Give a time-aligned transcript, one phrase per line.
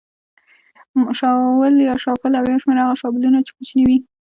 [1.19, 3.97] شاول یا شافول او یو شمېر هغه شابلونونه چې کوچني وي.